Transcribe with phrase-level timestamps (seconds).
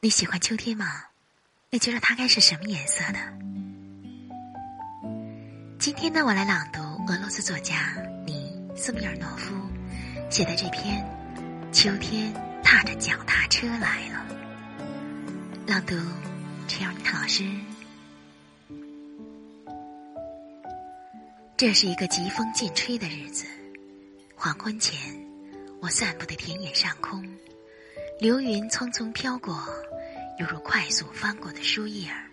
[0.00, 1.06] 你喜欢秋天吗？
[1.70, 3.18] 你觉得它该是什么颜色的？
[5.76, 6.80] 今天呢，我来朗读
[7.12, 9.52] 俄罗斯作家尼斯米尔诺夫
[10.30, 11.04] 写的这篇
[11.72, 12.32] 《秋天
[12.62, 14.24] 踏着脚踏车来了》。
[15.68, 15.96] 朗读，
[16.68, 17.44] 陈尔尼老师。
[21.56, 23.46] 这是一个疾风劲吹的日子，
[24.36, 24.96] 黄昏前，
[25.80, 27.20] 我散步的田野上空。
[28.20, 29.56] 流云匆匆飘过，
[30.40, 32.26] 犹如快速翻过的树叶儿，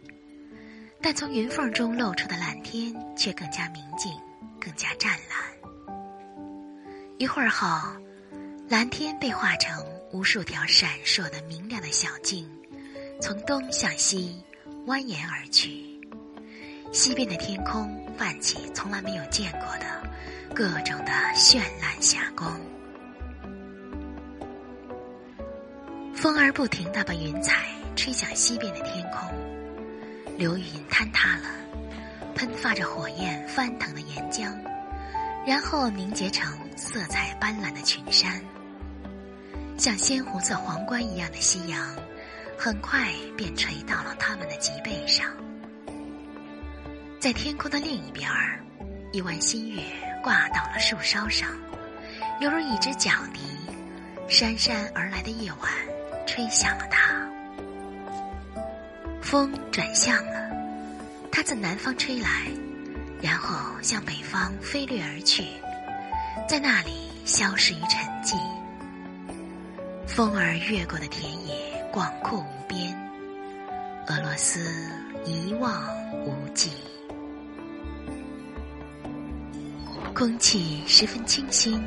[0.99, 4.11] 但从云缝中露出的蓝天却更加明净，
[4.59, 5.95] 更加湛蓝。
[7.19, 7.67] 一会儿后，
[8.67, 12.49] 蓝天被画成无数条闪烁的明亮的小径，
[13.21, 14.43] 从东向西
[14.87, 15.85] 蜿蜒而去。
[16.91, 20.09] 西边的天空泛起从来没有见过的
[20.55, 22.59] 各种的绚烂霞光。
[26.25, 29.29] 风儿不停地把云彩吹向西边的天空，
[30.39, 31.43] 流云坍塌了，
[32.33, 34.51] 喷发着火焰翻腾的岩浆，
[35.45, 38.41] 然后凝结成色彩斑斓的群山。
[39.77, 41.95] 像鲜红色皇冠一样的夕阳，
[42.57, 45.29] 很快便垂到了他们的脊背上。
[47.19, 48.59] 在天空的另一边儿，
[49.11, 49.79] 一弯新月
[50.23, 51.51] 挂到了树梢上，
[52.41, 53.41] 犹如一只角笛，
[54.27, 55.71] 姗姗而来的夜晚。
[56.35, 57.25] 吹响了它，
[59.21, 60.51] 风转向了，
[61.31, 62.29] 它自南方吹来，
[63.21, 65.45] 然后向北方飞掠而去，
[66.45, 68.35] 在那里消失于沉寂。
[70.05, 71.55] 风儿越过的田野
[71.89, 72.93] 广阔无边，
[74.07, 74.59] 俄罗斯
[75.23, 75.87] 一望
[76.25, 76.73] 无际，
[80.13, 81.81] 空气十分清新，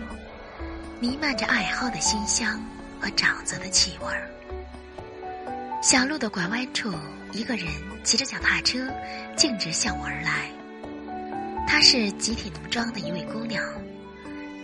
[1.00, 2.58] 弥漫着艾蒿的馨香。
[3.00, 4.28] 和沼泽的气味儿。
[5.80, 6.92] 小路的拐弯处，
[7.32, 7.66] 一个人
[8.02, 8.92] 骑着脚踏车，
[9.36, 10.50] 径直向我而来。
[11.68, 13.64] 她是集体农庄的一位姑娘，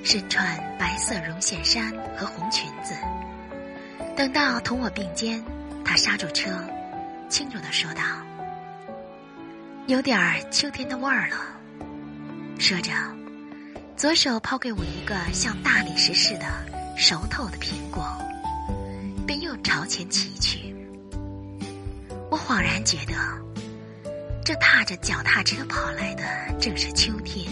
[0.03, 0.44] 身穿
[0.77, 2.94] 白色绒线衫和红裙子。
[4.16, 5.41] 等到同我并肩，
[5.84, 6.50] 她刹住车，
[7.28, 8.03] 轻柔的说道
[9.87, 11.37] ：“有点儿秋天的味儿了。”
[12.59, 12.91] 说着，
[13.97, 16.47] 左手抛给我一个像大理石似的
[16.97, 18.05] 熟透的苹果。
[19.27, 20.74] 便又朝前骑去。
[22.34, 23.15] 我恍然觉得，
[24.45, 26.25] 这踏着脚踏车跑来的
[26.59, 27.47] 正是秋天。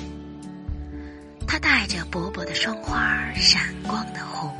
[1.47, 4.53] 它带着薄薄的霜花，闪光的红。